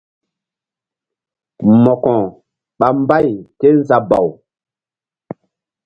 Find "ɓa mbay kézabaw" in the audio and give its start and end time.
2.79-4.27